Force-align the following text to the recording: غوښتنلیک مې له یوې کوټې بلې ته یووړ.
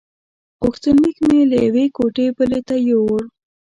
غوښتنلیک 0.63 1.17
مې 1.27 1.39
له 1.51 1.55
یوې 1.65 1.85
کوټې 1.97 2.27
بلې 2.37 2.59
ته 2.67 2.75
یووړ. 2.87 3.21